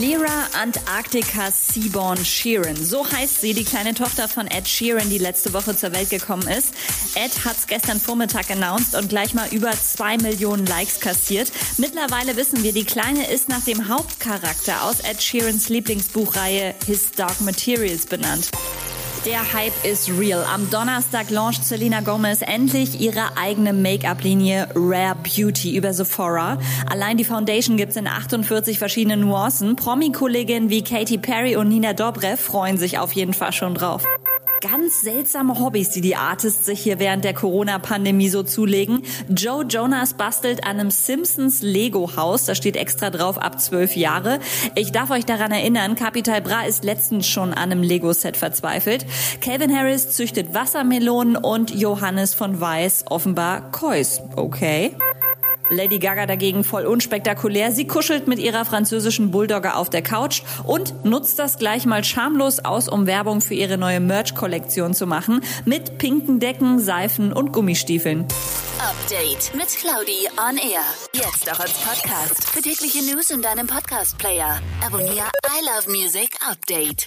Lyra 0.00 0.48
Antarctica 0.60 1.50
Seaborn 1.52 2.24
Sheeran. 2.24 2.76
So 2.76 3.08
heißt 3.08 3.40
sie, 3.40 3.54
die 3.54 3.64
kleine 3.64 3.94
Tochter 3.94 4.28
von 4.28 4.48
Ed 4.48 4.66
Sheeran, 4.66 5.08
die 5.10 5.18
letzte 5.18 5.52
Woche 5.52 5.76
zur 5.76 5.92
Welt 5.92 6.10
gekommen 6.10 6.48
ist. 6.48 6.74
Ed 7.14 7.44
hat's 7.44 7.68
gestern 7.68 8.00
Vormittag 8.00 8.50
announced 8.50 8.96
und 8.96 9.08
gleich 9.08 9.32
mal 9.32 9.48
über 9.52 9.70
zwei 9.72 10.16
Millionen 10.18 10.66
Likes 10.66 10.98
kassiert. 10.98 11.52
Mittlerweile 11.78 12.36
wissen 12.36 12.64
wir, 12.64 12.72
die 12.72 12.84
Kleine 12.84 13.30
ist 13.30 13.48
nach 13.48 13.62
dem 13.64 13.88
Hauptcharakter 13.88 14.82
aus 14.82 15.00
Ed 15.00 15.22
Sheerans 15.22 15.68
Lieblingsbuchreihe 15.68 16.74
His 16.86 17.12
Dark 17.12 17.40
Materials 17.40 18.06
benannt. 18.06 18.50
Der 19.26 19.52
Hype 19.52 19.72
ist 19.84 20.08
real. 20.08 20.44
Am 20.44 20.70
Donnerstag 20.70 21.30
launcht 21.30 21.64
Selena 21.64 22.00
Gomez 22.00 22.42
endlich 22.42 23.00
ihre 23.00 23.36
eigene 23.36 23.72
Make-up-Linie 23.72 24.68
Rare 24.76 25.16
Beauty 25.16 25.76
über 25.76 25.92
Sephora. 25.92 26.58
Allein 26.88 27.16
die 27.16 27.24
Foundation 27.24 27.76
gibt's 27.76 27.96
in 27.96 28.06
48 28.06 28.78
verschiedenen 28.78 29.22
Nuancen. 29.22 29.74
Promi-Kolleginnen 29.74 30.70
wie 30.70 30.84
Katy 30.84 31.18
Perry 31.18 31.56
und 31.56 31.68
Nina 31.68 31.92
Dobrev 31.92 32.40
freuen 32.40 32.78
sich 32.78 33.00
auf 33.00 33.10
jeden 33.14 33.34
Fall 33.34 33.52
schon 33.52 33.74
drauf 33.74 34.04
ganz 34.60 35.00
seltsame 35.00 35.58
Hobbys, 35.58 35.90
die 35.90 36.00
die 36.00 36.16
Artists 36.16 36.66
sich 36.66 36.80
hier 36.80 36.98
während 36.98 37.24
der 37.24 37.34
Corona-Pandemie 37.34 38.28
so 38.28 38.42
zulegen. 38.42 39.02
Joe 39.28 39.64
Jonas 39.64 40.14
bastelt 40.14 40.64
an 40.64 40.80
einem 40.80 40.90
Simpsons 40.90 41.62
Lego-Haus. 41.62 42.44
Da 42.44 42.54
steht 42.54 42.76
extra 42.76 43.10
drauf 43.10 43.38
ab 43.38 43.60
zwölf 43.60 43.96
Jahre. 43.96 44.40
Ich 44.74 44.92
darf 44.92 45.10
euch 45.10 45.24
daran 45.26 45.52
erinnern, 45.52 45.94
Capital 45.94 46.40
Bra 46.40 46.62
ist 46.62 46.84
letztens 46.84 47.26
schon 47.26 47.52
an 47.52 47.70
einem 47.72 47.82
Lego-Set 47.82 48.36
verzweifelt. 48.36 49.06
Calvin 49.40 49.74
Harris 49.74 50.10
züchtet 50.10 50.54
Wassermelonen 50.54 51.36
und 51.36 51.74
Johannes 51.74 52.34
von 52.34 52.60
Weiß 52.60 53.04
offenbar 53.08 53.70
Kois. 53.70 54.20
Okay. 54.36 54.94
Lady 55.68 55.98
Gaga 55.98 56.26
dagegen 56.26 56.64
voll 56.64 56.86
unspektakulär. 56.86 57.72
Sie 57.72 57.86
kuschelt 57.86 58.28
mit 58.28 58.38
ihrer 58.38 58.64
französischen 58.64 59.30
Bulldogger 59.30 59.76
auf 59.76 59.90
der 59.90 60.02
Couch 60.02 60.42
und 60.64 61.04
nutzt 61.04 61.38
das 61.38 61.58
gleich 61.58 61.86
mal 61.86 62.04
schamlos 62.04 62.64
aus, 62.64 62.88
um 62.88 63.06
Werbung 63.06 63.40
für 63.40 63.54
ihre 63.54 63.78
neue 63.78 64.00
Merch-Kollektion 64.00 64.94
zu 64.94 65.06
machen. 65.06 65.42
Mit 65.64 65.98
pinken 65.98 66.40
Decken, 66.40 66.78
Seifen 66.78 67.32
und 67.32 67.52
Gummistiefeln. 67.52 68.26
Update 68.78 69.54
mit 69.54 69.68
Claudi 69.68 70.28
on 70.36 70.56
Air. 70.58 70.82
Jetzt 71.14 71.50
auch 71.50 71.60
als 71.60 71.72
Podcast. 71.72 72.44
Für 72.50 72.60
tägliche 72.60 73.02
News 73.02 73.30
in 73.30 73.40
deinem 73.40 73.66
Podcast-Player. 73.66 74.60
Abonniere 74.84 75.30
I 75.46 75.64
Love 75.64 75.90
Music 75.90 76.30
Update. 76.46 77.06